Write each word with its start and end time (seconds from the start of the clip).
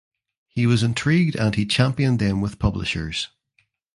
He 0.47 0.65
was 0.65 0.81
intrigued 0.81 1.35
and 1.35 1.53
he 1.53 1.63
championed 1.63 2.17
them 2.17 2.41
with 2.41 2.57
publishers. 2.57 3.27